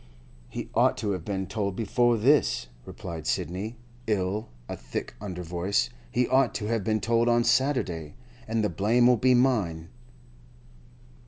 [0.49, 3.77] 'He ought to have been told before this,' replied Sidney,
[4.07, 5.91] in a thick under voice.
[6.11, 8.15] 'He ought to have been told on Saturday.
[8.47, 9.89] And the blame'll be mine.